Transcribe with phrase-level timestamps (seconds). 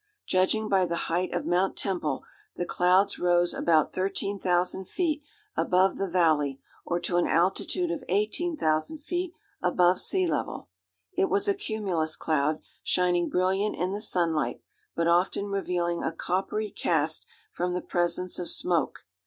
[0.25, 2.23] Judging by the height of Mount Temple,
[2.55, 5.21] the clouds rose about 13,000 feet
[5.55, 10.69] above the valley, or to an altitude of 18,000 feet above sea level.
[11.15, 14.63] It was a cumulus cloud, shining brilliant in the sunlight,
[14.95, 19.05] but often revealing a coppery cast from the presence of smoke.